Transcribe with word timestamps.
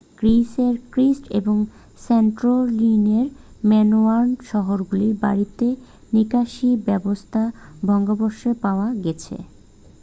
গ্রীসের 0.17 0.73
ক্রিট 0.91 1.21
ও 1.47 1.55
স্যান্টোরিনির 1.99 3.27
মিনোয়ান 3.63 4.27
শহরগুলির 4.49 5.15
বাড়িতে 5.23 5.67
নিকাশী 6.13 6.69
ব্যবস্থার 6.87 7.47
ভগ্নাবশেষ 7.87 8.53
পাওয়া 8.63 8.87
গেছে 9.03 9.35